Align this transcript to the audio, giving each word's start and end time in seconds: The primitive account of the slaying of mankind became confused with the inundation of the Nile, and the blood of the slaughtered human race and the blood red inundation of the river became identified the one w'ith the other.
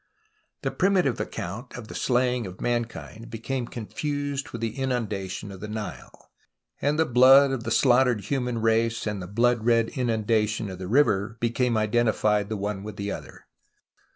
The 0.63 0.71
primitive 0.71 1.19
account 1.19 1.77
of 1.77 1.87
the 1.87 1.93
slaying 1.93 2.47
of 2.47 2.59
mankind 2.59 3.29
became 3.29 3.67
confused 3.67 4.49
with 4.49 4.59
the 4.59 4.79
inundation 4.79 5.51
of 5.51 5.59
the 5.59 5.67
Nile, 5.67 6.31
and 6.81 6.97
the 6.97 7.05
blood 7.05 7.51
of 7.51 7.65
the 7.65 7.69
slaughtered 7.69 8.21
human 8.21 8.61
race 8.61 9.05
and 9.05 9.21
the 9.21 9.27
blood 9.27 9.63
red 9.63 9.89
inundation 9.89 10.71
of 10.71 10.79
the 10.79 10.87
river 10.87 11.37
became 11.39 11.77
identified 11.77 12.49
the 12.49 12.57
one 12.57 12.81
w'ith 12.81 12.95
the 12.95 13.11
other. 13.11 13.45